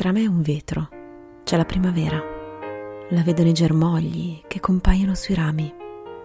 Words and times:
Tra 0.00 0.12
me 0.12 0.22
e 0.22 0.28
un 0.28 0.40
vetro 0.40 0.88
c'è 1.44 1.58
la 1.58 1.66
primavera. 1.66 2.18
La 3.10 3.22
vedo 3.22 3.42
nei 3.42 3.52
germogli 3.52 4.42
che 4.46 4.58
compaiono 4.58 5.14
sui 5.14 5.34
rami. 5.34 5.70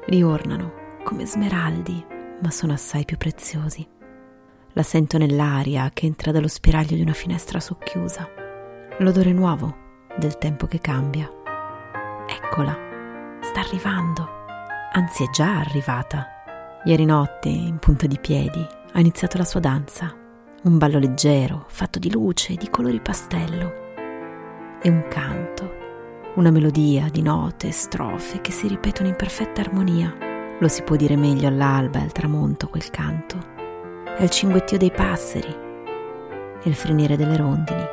Riornano 0.05 0.99
come 1.03 1.25
smeraldi, 1.25 2.01
ma 2.41 2.51
sono 2.51 2.71
assai 2.71 3.03
più 3.03 3.17
preziosi. 3.17 3.85
La 4.71 4.81
sento 4.81 5.17
nell'aria 5.17 5.91
che 5.93 6.05
entra 6.05 6.31
dallo 6.31 6.47
spiraglio 6.47 6.95
di 6.95 7.01
una 7.01 7.11
finestra 7.11 7.59
socchiusa. 7.59 8.29
L'odore 8.99 9.33
nuovo 9.33 9.75
del 10.17 10.37
tempo 10.37 10.67
che 10.67 10.79
cambia. 10.79 11.29
Eccola, 12.29 12.79
sta 13.41 13.59
arrivando. 13.59 14.25
Anzi, 14.93 15.25
è 15.25 15.29
già 15.31 15.59
arrivata. 15.59 16.27
Ieri 16.85 17.03
notte, 17.03 17.49
in 17.49 17.77
punta 17.79 18.07
di 18.07 18.19
piedi, 18.19 18.65
ha 18.93 18.99
iniziato 19.01 19.37
la 19.37 19.43
sua 19.43 19.59
danza. 19.59 20.23
Un 20.65 20.79
ballo 20.79 20.97
leggero, 20.97 21.65
fatto 21.67 21.99
di 21.99 22.09
luce 22.09 22.53
e 22.53 22.55
di 22.55 22.71
colori 22.71 22.99
pastello. 22.99 23.71
E 24.81 24.89
un 24.89 25.05
canto, 25.07 25.71
una 26.37 26.49
melodia 26.49 27.07
di 27.07 27.21
note 27.21 27.67
e 27.67 27.71
strofe 27.71 28.41
che 28.41 28.51
si 28.51 28.67
ripetono 28.67 29.07
in 29.07 29.15
perfetta 29.15 29.61
armonia. 29.61 30.11
Lo 30.59 30.67
si 30.67 30.81
può 30.81 30.95
dire 30.95 31.15
meglio 31.17 31.47
all'alba 31.47 31.99
e 31.99 32.01
al 32.01 32.11
tramonto 32.11 32.67
quel 32.67 32.89
canto. 32.89 33.37
È 34.17 34.23
il 34.23 34.31
cinguettio 34.31 34.79
dei 34.79 34.89
passeri 34.89 35.55
e 36.63 36.67
il 36.67 36.73
frenire 36.73 37.15
delle 37.15 37.37
rondini. 37.37 37.85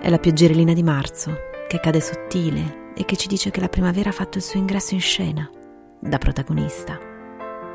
È 0.00 0.08
la 0.08 0.18
pioggerellina 0.18 0.72
di 0.72 0.82
marzo 0.82 1.36
che 1.68 1.80
cade 1.80 2.00
sottile 2.00 2.92
e 2.94 3.04
che 3.04 3.16
ci 3.18 3.28
dice 3.28 3.50
che 3.50 3.60
la 3.60 3.68
primavera 3.68 4.08
ha 4.08 4.14
fatto 4.14 4.38
il 4.38 4.44
suo 4.44 4.58
ingresso 4.58 4.94
in 4.94 5.00
scena, 5.02 5.46
da 6.00 6.16
protagonista. 6.16 6.98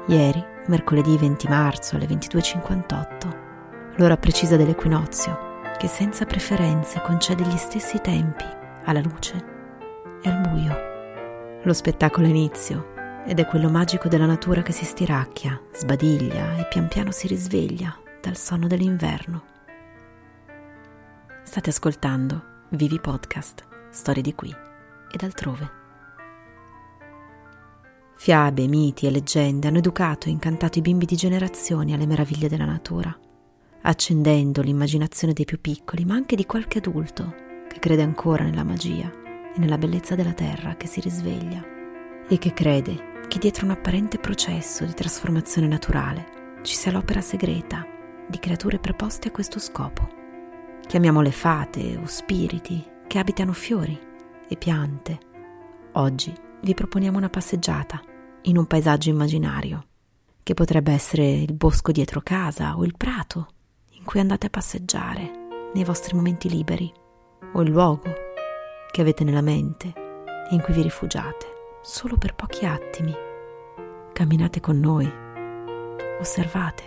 Ieri, 0.08 0.44
mercoledì 0.66 1.16
20 1.16 1.48
marzo 1.48 1.96
alle 1.96 2.08
22.58, 2.08 3.45
l'ora 3.98 4.18
precisa 4.18 4.58
dell'equinozio, 4.58 5.72
che 5.78 5.88
senza 5.88 6.26
preferenze 6.26 7.02
concede 7.02 7.44
gli 7.44 7.58
stessi 7.58 8.00
tempi 8.02 8.46
alla 8.86 9.02
luce 9.02 9.44
e 10.22 10.30
al 10.30 10.42
buio. 10.42 10.94
Lo 11.64 11.74
spettacolo 11.74 12.28
inizio 12.28 12.94
ed 13.26 13.40
è 13.40 13.46
quello 13.46 13.70
magico 13.70 14.08
della 14.08 14.26
natura 14.26 14.62
che 14.62 14.72
si 14.72 14.86
stiracchia, 14.86 15.60
sbadiglia 15.74 16.58
e 16.58 16.68
pian 16.68 16.88
piano 16.88 17.12
si 17.12 17.28
risveglia 17.28 17.98
dal 18.22 18.38
sonno 18.38 18.68
dell'inverno. 18.68 19.44
State 21.44 21.70
ascoltando 21.70 22.54
Vivi 22.70 23.00
Podcast, 23.00 23.66
storie 23.90 24.22
di 24.22 24.36
qui 24.36 24.54
ed 25.12 25.24
altrove. 25.24 25.84
Fiabe, 28.18 28.68
miti 28.68 29.08
e 29.08 29.12
leggende 29.12 29.68
hanno 29.68 29.80
educato 29.80 30.28
e 30.28 30.32
incantato 30.32 30.80
i 30.80 30.82
bimbi 30.82 31.06
di 31.06 31.16
generazioni 31.16 31.94
alle 31.94 32.06
meraviglie 32.08 32.48
della 32.48 32.66
natura, 32.66 33.16
accendendo 33.88 34.62
l'immaginazione 34.62 35.34
dei 35.34 35.46
più 35.46 35.62
piccoli, 35.62 36.06
ma 36.06 36.16
anche 36.16 36.36
di 36.36 36.46
qualche 36.46 36.80
adulto 36.80 37.36
che 37.68 37.80
crede 37.80 38.02
ancora 38.02 38.44
nella 38.44 38.64
magia 38.64 39.12
e 39.54 39.60
nella 39.60 39.78
bellezza 39.78 40.16
della 40.16 40.34
terra 40.34 40.76
che 40.76 40.88
si 40.88 41.00
risveglia 41.00 41.64
e 42.28 42.38
che 42.40 42.54
crede 42.54 43.14
che 43.28 43.38
dietro 43.38 43.66
un 43.66 43.72
apparente 43.72 44.18
processo 44.18 44.86
di 44.86 44.94
trasformazione 44.94 45.68
naturale 45.68 46.60
ci 46.64 46.76
sia 46.76 46.92
l'opera 46.92 47.22
segreta 47.22 47.86
di 48.28 48.40
creature 48.40 48.80
preposte 48.80 49.28
a 49.28 49.32
questo 49.32 49.60
scopo. 49.60 50.08
Chiamiamole 50.88 51.32
fate 51.32 51.96
o 52.02 52.06
spiriti 52.08 52.84
che 53.08 53.20
abitano 53.20 53.54
fiori 53.54 53.98
e 54.48 54.58
piante. 54.58 55.20
Oggi 55.94 56.34
vi 56.62 56.74
proponiamo 56.74 57.18
una 57.18 57.30
passeggiata 57.30 58.02
in 58.44 58.58
un 58.58 58.66
paesaggio 58.66 59.10
immaginario, 59.10 59.86
che 60.42 60.54
potrebbe 60.56 60.92
essere 60.92 61.28
il 61.32 61.54
bosco 61.54 61.92
dietro 61.92 62.22
casa 62.22 62.78
o 62.78 62.84
il 62.84 62.96
prato 62.98 63.50
in 64.06 64.12
cui 64.12 64.20
andate 64.20 64.46
a 64.46 64.52
passeggiare 64.52 65.32
nei 65.74 65.84
vostri 65.84 66.16
momenti 66.16 66.48
liberi, 66.48 66.94
o 67.54 67.62
il 67.62 67.72
luogo 67.72 68.14
che 68.92 69.02
avete 69.02 69.24
nella 69.24 69.42
mente 69.42 69.88
e 70.48 70.54
in 70.54 70.62
cui 70.62 70.76
vi 70.76 70.84
rifugiate 70.84 71.80
solo 71.82 72.16
per 72.16 72.36
pochi 72.36 72.68
attimi. 72.68 73.14
Camminate 74.14 74.60
con 74.60 74.80
noi, 74.80 75.12
osservate 76.20 76.84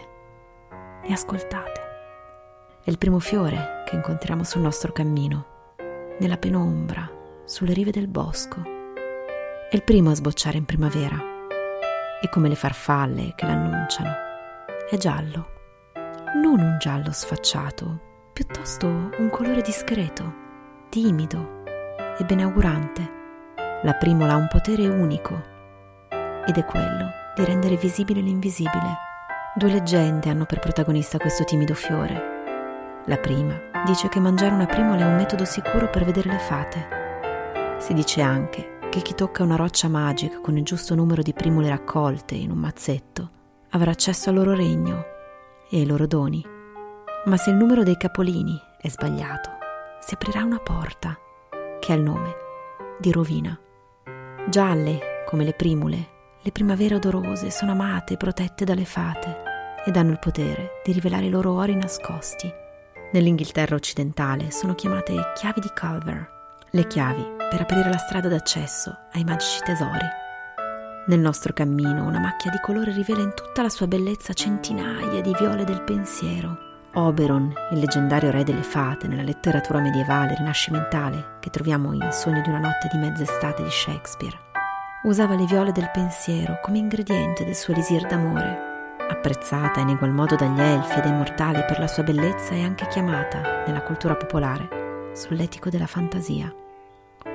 e 1.03 1.12
ascoltate. 1.12 1.81
È 2.84 2.88
il 2.88 2.98
primo 2.98 3.19
fiore 3.19 3.82
che 3.84 3.97
incontriamo 3.97 4.44
sul 4.44 4.60
nostro 4.60 4.92
cammino, 4.92 5.75
nella 6.21 6.37
penombra, 6.37 7.10
sulle 7.44 7.72
rive 7.72 7.91
del 7.91 8.06
bosco. 8.06 8.62
È 8.62 9.75
il 9.75 9.82
primo 9.82 10.10
a 10.10 10.15
sbocciare 10.15 10.56
in 10.56 10.65
primavera 10.65 11.21
e 12.22 12.28
come 12.28 12.48
le 12.48 12.54
farfalle 12.54 13.32
che 13.34 13.44
l'annunciano. 13.44 14.12
È 14.88 14.97
giallo, 14.97 15.56
non 16.34 16.61
un 16.61 16.77
giallo 16.78 17.12
sfacciato, 17.12 18.00
piuttosto 18.33 18.87
un 18.87 19.28
colore 19.31 19.62
discreto, 19.62 20.34
timido 20.89 21.62
e 22.19 22.25
beneaugurante 22.25 23.16
la 23.84 23.94
primola 23.94 24.33
ha 24.33 24.37
un 24.37 24.49
potere 24.49 24.89
unico 24.89 25.41
ed 26.44 26.56
è 26.56 26.65
quello 26.65 27.11
di 27.37 27.44
rendere 27.44 27.77
visibile 27.77 28.21
l'invisibile. 28.21 28.97
Due 29.55 29.71
leggende 29.71 30.31
hanno 30.31 30.47
per 30.47 30.59
protagonista 30.59 31.19
questo 31.19 31.44
timido 31.44 31.75
fiore. 31.75 33.03
La 33.05 33.19
prima 33.19 33.55
dice 33.87 34.09
che 34.09 34.19
mangiare 34.19 34.53
una 34.53 34.66
primola 34.66 35.03
è 35.03 35.05
un 35.05 35.15
metodo 35.15 35.45
sicuro 35.45 35.89
per 35.91 36.05
vedere 36.05 36.28
le 36.28 36.39
fate. 36.41 36.89
Si 37.78 37.95
dice 37.95 38.21
anche 38.21 38.78
che 38.91 39.00
chi 39.00 39.15
tocca 39.15 39.45
una 39.45 39.55
roccia 39.55 39.87
magica 39.87 40.41
con 40.41 40.56
il 40.56 40.65
giusto 40.65 40.97
numero 40.97 41.22
di 41.22 41.33
primole 41.33 41.69
raccolte 41.69 42.34
in 42.34 42.50
un 42.50 42.59
mazzetto 42.59 43.31
avrà 43.71 43.93
accesso 43.93 44.31
al 44.31 44.34
loro 44.34 44.55
regno 44.55 45.05
e 45.70 45.78
ai 45.78 45.86
loro 45.86 46.06
doni. 46.06 46.44
Ma 47.24 47.36
se 47.36 47.50
il 47.50 47.56
numero 47.56 47.82
dei 47.82 47.96
capolini 47.96 48.60
è 48.80 48.88
sbagliato, 48.88 49.50
si 50.00 50.14
aprirà 50.14 50.44
una 50.44 50.60
porta 50.60 51.18
che 51.80 51.92
ha 51.92 51.94
il 51.96 52.02
nome 52.02 52.34
di 52.98 53.12
rovina. 53.12 53.58
Gialle 54.48 55.24
come 55.26 55.44
le 55.44 55.52
primule, 55.52 56.08
le 56.40 56.52
primavere 56.52 56.94
odorose 56.94 57.50
sono 57.50 57.72
amate 57.72 58.14
e 58.14 58.16
protette 58.16 58.64
dalle 58.64 58.86
fate 58.86 59.42
ed 59.84 59.96
hanno 59.96 60.12
il 60.12 60.18
potere 60.18 60.80
di 60.84 60.92
rivelare 60.92 61.26
i 61.26 61.30
loro 61.30 61.52
ori 61.52 61.74
nascosti. 61.74 62.50
Nell'Inghilterra 63.12 63.74
occidentale 63.74 64.50
sono 64.50 64.74
chiamate 64.74 65.32
chiavi 65.34 65.60
di 65.60 65.70
Culver, 65.78 66.28
le 66.70 66.86
chiavi 66.86 67.22
per 67.50 67.60
aprire 67.60 67.90
la 67.90 67.98
strada 67.98 68.28
d'accesso 68.28 68.94
ai 69.12 69.24
magici 69.24 69.60
tesori. 69.62 70.28
Nel 71.08 71.20
nostro 71.20 71.54
cammino 71.54 72.04
una 72.04 72.19
macchia 72.19 72.50
di 72.50 72.60
colore 72.60 72.92
rivela 72.92 73.22
in 73.22 73.32
tutta 73.34 73.62
la 73.62 73.70
sua 73.70 73.86
bellezza 73.86 74.34
centinaia 74.34 75.22
di 75.22 75.34
viole 75.38 75.64
del 75.64 75.80
pensiero. 75.80 76.66
Oberon, 76.92 77.50
il 77.72 77.78
leggendario 77.78 78.30
re 78.30 78.44
delle 78.44 78.62
fate 78.62 79.08
nella 79.08 79.22
letteratura 79.22 79.80
medievale 79.80 80.34
rinascimentale 80.34 81.38
che 81.41 81.48
troviamo 81.48 81.94
in 81.94 82.06
Sogno 82.10 82.42
di 82.42 82.50
una 82.50 82.58
notte 82.58 82.88
di 82.92 82.98
mezz'estate 82.98 83.62
di 83.62 83.70
Shakespeare, 83.70 84.38
usava 85.04 85.34
le 85.34 85.47
viole 85.47 85.72
del 85.72 85.91
pensiero 85.91 86.58
come 86.60 86.76
ingrediente 86.76 87.42
del 87.42 87.56
suo 87.56 87.72
elisir 87.72 88.06
d'amore. 88.06 88.66
Apprezzata 89.08 89.80
in 89.80 89.88
egual 89.88 90.12
modo 90.12 90.36
dagli 90.36 90.60
elfi 90.60 90.98
e 90.98 91.00
dai 91.00 91.14
mortali 91.14 91.64
per 91.66 91.78
la 91.78 91.88
sua 91.88 92.02
bellezza 92.02 92.52
è 92.52 92.60
anche 92.60 92.86
chiamata, 92.88 93.64
nella 93.66 93.80
cultura 93.80 94.14
popolare, 94.14 95.12
solletico 95.14 95.70
della 95.70 95.86
fantasia. 95.86 96.54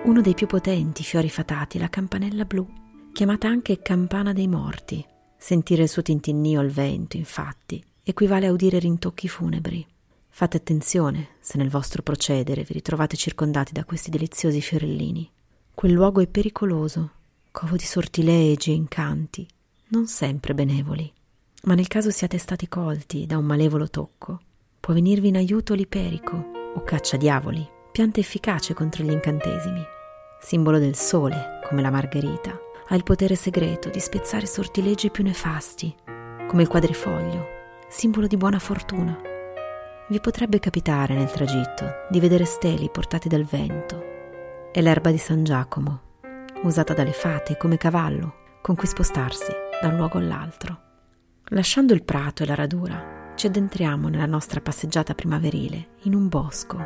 Uno 0.03 0.21
dei 0.21 0.35
più 0.35 0.45
potenti 0.45 1.01
fiori 1.01 1.31
fatati 1.31 1.79
è 1.79 1.81
la 1.81 1.89
campanella 1.89 2.45
blu, 2.45 2.81
chiamata 3.13 3.47
anche 3.47 3.79
campana 3.79 4.33
dei 4.33 4.47
morti. 4.47 5.05
Sentire 5.37 5.83
il 5.83 5.89
suo 5.89 6.01
tintinnio 6.01 6.59
al 6.59 6.69
vento, 6.69 7.15
infatti, 7.15 7.81
equivale 8.01 8.47
a 8.47 8.51
udire 8.51 8.79
rintocchi 8.79 9.27
funebri. 9.27 9.85
Fate 10.29 10.57
attenzione 10.57 11.35
se 11.39 11.59
nel 11.59 11.69
vostro 11.69 12.01
procedere 12.01 12.63
vi 12.63 12.73
ritrovate 12.73 13.15
circondati 13.15 13.71
da 13.71 13.85
questi 13.85 14.09
deliziosi 14.09 14.61
fiorellini. 14.61 15.29
Quel 15.75 15.91
luogo 15.91 16.21
è 16.21 16.27
pericoloso 16.27 17.11
covo 17.51 17.75
di 17.75 17.83
sortilegi 17.83 18.71
e 18.71 18.73
incanti, 18.73 19.45
non 19.89 20.07
sempre 20.07 20.55
benevoli. 20.55 21.13
Ma 21.65 21.75
nel 21.75 21.87
caso 21.87 22.09
siate 22.09 22.39
stati 22.39 22.67
colti 22.67 23.27
da 23.27 23.37
un 23.37 23.45
malevolo 23.45 23.91
tocco, 23.91 24.39
può 24.79 24.91
venirvi 24.91 25.27
in 25.27 25.35
aiuto 25.35 25.75
l'iperico 25.75 26.51
o 26.73 26.81
cacciadiavoli, 26.81 27.69
pianta 27.91 28.19
efficace 28.19 28.73
contro 28.73 29.03
gli 29.03 29.11
incantesimi. 29.11 29.83
Simbolo 30.41 30.79
del 30.79 30.95
sole, 30.95 31.59
come 31.67 31.83
la 31.83 31.91
margherita, 31.91 32.59
ha 32.93 32.95
il 32.95 33.03
potere 33.03 33.33
segreto 33.33 33.89
di 33.89 33.99
spezzare 33.99 34.45
sortilegi 34.45 35.09
più 35.09 35.23
nefasti, 35.23 35.93
come 36.47 36.61
il 36.61 36.67
quadrifoglio, 36.67 37.47
simbolo 37.89 38.27
di 38.27 38.37
buona 38.37 38.59
fortuna. 38.59 39.19
Vi 40.07 40.19
potrebbe 40.19 40.59
capitare 40.59 41.15
nel 41.15 41.31
tragitto 41.31 42.05
di 42.11 42.19
vedere 42.19 42.45
steli 42.45 42.91
portati 42.91 43.27
dal 43.27 43.45
vento 43.45 44.71
e 44.71 44.79
l'erba 44.83 45.09
di 45.09 45.17
San 45.17 45.43
Giacomo, 45.43 46.01
usata 46.61 46.93
dalle 46.93 47.13
fate 47.13 47.57
come 47.57 47.77
cavallo 47.77 48.41
con 48.61 48.75
cui 48.75 48.87
spostarsi 48.87 49.51
da 49.81 49.87
un 49.87 49.95
luogo 49.95 50.19
all'altro. 50.19 50.81
Lasciando 51.45 51.95
il 51.95 52.03
prato 52.03 52.43
e 52.43 52.45
la 52.45 52.55
radura, 52.55 53.31
ci 53.33 53.47
addentriamo 53.47 54.07
nella 54.07 54.27
nostra 54.27 54.61
passeggiata 54.61 55.15
primaverile 55.15 55.95
in 56.03 56.13
un 56.13 56.27
bosco 56.27 56.77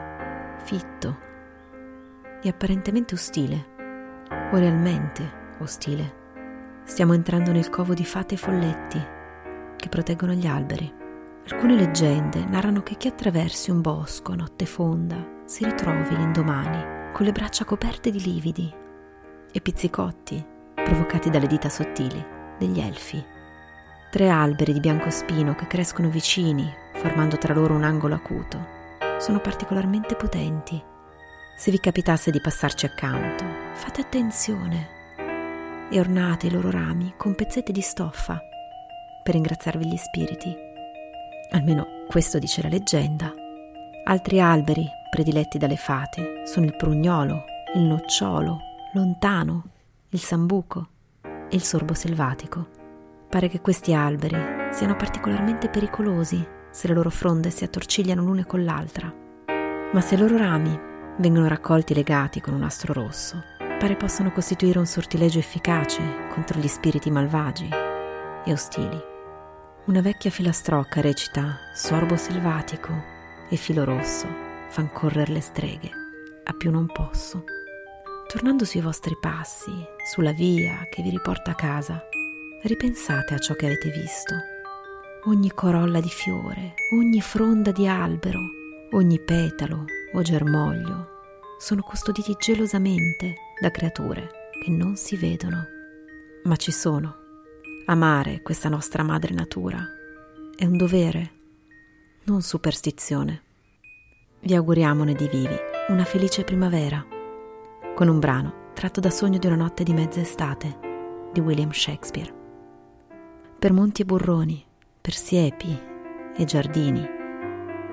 fitto 0.63 1.17
e 2.41 2.47
apparentemente 2.47 3.13
ostile, 3.13 3.75
o 4.53 4.57
realmente 4.57 5.45
ostile. 5.59 6.25
Stiamo 6.83 7.13
entrando 7.13 7.51
nel 7.51 7.69
covo 7.69 7.93
di 7.93 8.05
fate 8.05 8.35
e 8.35 8.37
folletti 8.37 9.15
che 9.75 9.89
proteggono 9.89 10.33
gli 10.33 10.47
alberi. 10.47 10.93
Alcune 11.49 11.75
leggende 11.75 12.43
narrano 12.45 12.81
che 12.81 12.95
chi 12.95 13.07
attraversi 13.07 13.71
un 13.71 13.81
bosco 13.81 14.33
a 14.33 14.35
notte 14.35 14.65
fonda 14.65 15.35
si 15.45 15.63
ritrovi 15.63 16.15
l'indomani 16.15 17.11
con 17.13 17.25
le 17.25 17.31
braccia 17.31 17.63
coperte 17.63 18.11
di 18.11 18.21
lividi 18.21 18.73
e 19.51 19.61
pizzicotti 19.61 20.45
provocati 20.73 21.29
dalle 21.29 21.47
dita 21.47 21.69
sottili 21.69 22.23
degli 22.57 22.79
elfi. 22.79 23.23
Tre 24.09 24.29
alberi 24.29 24.73
di 24.73 24.79
biancospino 24.79 25.55
che 25.55 25.67
crescono 25.67 26.09
vicini, 26.09 26.69
formando 26.93 27.37
tra 27.37 27.53
loro 27.53 27.73
un 27.73 27.83
angolo 27.83 28.15
acuto, 28.15 28.75
sono 29.17 29.39
particolarmente 29.39 30.15
potenti. 30.15 30.81
Se 31.57 31.71
vi 31.71 31.79
capitasse 31.79 32.31
di 32.31 32.39
passarci 32.39 32.85
accanto, 32.85 33.43
fate 33.73 34.01
attenzione 34.01 34.95
e 35.89 35.99
ornate 35.99 36.47
i 36.47 36.51
loro 36.51 36.69
rami 36.69 37.13
con 37.17 37.35
pezzetti 37.35 37.71
di 37.71 37.81
stoffa 37.81 38.41
per 39.23 39.33
ringraziarvi 39.33 39.85
gli 39.85 39.97
spiriti. 39.97 40.55
Almeno 41.51 42.05
questo 42.07 42.39
dice 42.39 42.61
la 42.61 42.69
leggenda. 42.69 43.33
Altri 44.05 44.39
alberi 44.39 44.87
prediletti 45.09 45.57
dalle 45.57 45.75
fate 45.75 46.43
sono 46.45 46.65
il 46.65 46.75
prugnolo, 46.75 47.43
il 47.75 47.81
nocciolo, 47.81 48.59
lontano, 48.93 49.63
il 50.09 50.19
sambuco 50.19 50.87
e 51.23 51.55
il 51.55 51.61
sorbo 51.61 51.93
selvatico. 51.93 52.67
Pare 53.29 53.49
che 53.49 53.61
questi 53.61 53.93
alberi 53.93 54.37
siano 54.71 54.95
particolarmente 54.95 55.69
pericolosi 55.69 56.45
se 56.71 56.87
le 56.87 56.93
loro 56.93 57.09
fronde 57.09 57.49
si 57.49 57.63
attorcigliano 57.63 58.23
l'una 58.23 58.45
con 58.45 58.63
l'altra. 58.63 59.13
Ma 59.91 60.01
se 60.01 60.15
i 60.15 60.17
loro 60.17 60.37
rami 60.37 60.77
vengono 61.17 61.47
raccolti 61.47 61.93
legati 61.93 62.39
con 62.39 62.53
un 62.53 62.59
nastro 62.59 62.93
rosso, 62.93 63.43
pare 63.77 63.95
possano 63.95 64.31
costituire 64.31 64.79
un 64.79 64.87
sortilegio 64.87 65.37
efficace 65.37 66.01
contro 66.29 66.59
gli 66.59 66.67
spiriti 66.67 67.11
malvagi 67.11 67.69
e 68.43 68.51
ostili. 68.51 68.99
Una 69.85 70.01
vecchia 70.01 70.31
filastrocca 70.31 70.99
recita 70.99 71.57
Sorbo 71.75 72.17
selvatico 72.17 72.91
e 73.49 73.55
filo 73.55 73.83
rosso 73.83 74.27
fan 74.69 74.91
correre 74.91 75.31
le 75.31 75.41
streghe, 75.41 75.89
a 76.43 76.53
più 76.53 76.71
non 76.71 76.87
posso. 76.87 77.43
Tornando 78.27 78.65
sui 78.65 78.81
vostri 78.81 79.15
passi, 79.19 79.71
sulla 80.11 80.33
via 80.33 80.87
che 80.89 81.01
vi 81.01 81.09
riporta 81.09 81.51
a 81.51 81.55
casa, 81.55 82.03
ripensate 82.63 83.35
a 83.35 83.39
ciò 83.39 83.53
che 83.53 83.67
avete 83.67 83.89
visto. 83.89 84.35
Ogni 85.25 85.51
corolla 85.53 86.01
di 86.01 86.09
fiore, 86.09 86.73
ogni 86.93 87.21
fronda 87.21 87.71
di 87.71 87.87
albero, 87.87 88.41
ogni 88.91 89.19
petalo 89.19 89.85
o 90.13 90.21
germoglio 90.21 91.15
sono 91.57 91.81
custoditi 91.81 92.35
gelosamente 92.37 93.45
da 93.59 93.71
creature 93.71 94.29
che 94.61 94.69
non 94.69 94.95
si 94.95 95.15
vedono, 95.15 95.65
ma 96.43 96.55
ci 96.55 96.71
sono. 96.71 97.25
Amare 97.87 98.41
questa 98.41 98.69
nostra 98.69 99.01
madre 99.01 99.33
natura 99.33 99.83
è 100.55 100.65
un 100.65 100.77
dovere, 100.77 101.31
non 102.25 102.41
superstizione. 102.41 103.43
Vi 104.41 104.53
auguriamone 104.53 105.13
di 105.13 105.27
vivi 105.27 105.55
una 105.87 106.03
felice 106.03 106.43
primavera, 106.43 107.03
con 107.95 108.07
un 108.07 108.19
brano 108.19 108.65
tratto 108.73 108.99
da 108.99 109.09
Sogno 109.09 109.39
di 109.39 109.47
una 109.47 109.55
notte 109.55 109.83
di 109.83 109.93
mezza 109.93 110.19
estate 110.19 111.29
di 111.33 111.39
William 111.39 111.71
Shakespeare. 111.71 112.31
Per 113.57 113.73
monti 113.73 114.03
e 114.03 114.05
burroni, 114.05 114.63
per 115.01 115.15
siepi 115.15 115.79
e 116.35 116.45
giardini, 116.45 117.07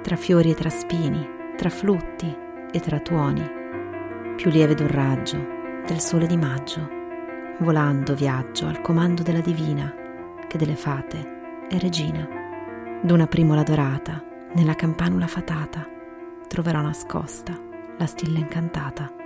tra 0.02 0.16
fiori 0.16 0.50
e 0.50 0.54
tra 0.54 0.68
spini, 0.68 1.26
tra 1.56 1.70
flutti 1.70 2.36
e 2.70 2.80
tra 2.80 2.98
tuoni, 3.00 3.62
più 4.36 4.50
lieve 4.50 4.74
d'un 4.74 4.90
raggio 4.90 5.53
del 5.86 6.00
sole 6.00 6.26
di 6.26 6.36
maggio, 6.36 6.88
volando 7.58 8.14
viaggio 8.14 8.66
al 8.66 8.80
comando 8.80 9.22
della 9.22 9.40
divina, 9.40 9.92
che 10.48 10.58
delle 10.58 10.76
fate 10.76 11.66
è 11.68 11.78
regina. 11.78 12.26
D'una 13.02 13.26
primola 13.26 13.62
dorata, 13.62 14.22
nella 14.54 14.74
campanula 14.74 15.26
fatata, 15.26 15.86
troverò 16.48 16.80
nascosta 16.80 17.52
la 17.98 18.06
stilla 18.06 18.38
incantata 18.38 19.23